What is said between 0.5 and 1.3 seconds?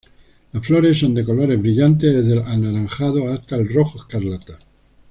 Las flores son de